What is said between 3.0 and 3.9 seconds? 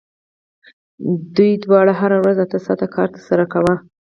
ترسره کاوه